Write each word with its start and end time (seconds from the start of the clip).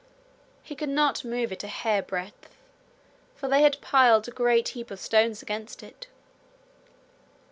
He 0.63 0.73
could 0.75 0.89
not 0.89 1.23
move 1.23 1.51
it 1.51 1.63
a 1.63 1.67
hairbreadth, 1.67 2.49
for 3.35 3.47
they 3.47 3.61
had 3.61 3.79
piled 3.81 4.27
a 4.27 4.31
great 4.31 4.69
heap 4.69 4.89
of 4.89 4.99
stones 4.99 5.43
against 5.43 5.83
it. 5.83 6.07